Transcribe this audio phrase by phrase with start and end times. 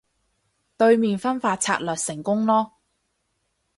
[0.77, 2.71] 對面分化策略成功囉